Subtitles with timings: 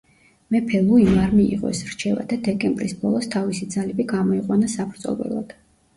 [0.53, 5.55] მეფე ლუიმ არ მიიღო ეს რჩევა და დეკემბრის ბოლოს თავისი ძალები გამოიყვანა საბრძოლველად.